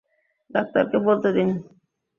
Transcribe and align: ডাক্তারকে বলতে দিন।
ডাক্তারকে 0.51 0.97
বলতে 1.07 1.29
দিন। 1.35 1.49